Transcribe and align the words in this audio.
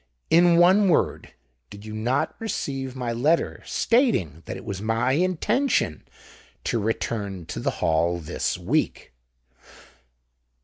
"In 0.31 0.57
one 0.57 0.89
word, 0.89 1.31
did 1.69 1.85
you 1.85 1.93
not 1.93 2.33
receive 2.39 2.95
my 2.95 3.13
letter 3.13 3.61
stating 3.67 4.41
that 4.47 4.57
it 4.57 4.65
was 4.65 4.81
my 4.81 5.11
intention 5.11 6.07
to 6.63 6.81
return 6.81 7.45
to 7.45 7.59
the 7.59 7.69
Hall 7.85 8.17
this 8.17 8.57
week?" 8.57 9.13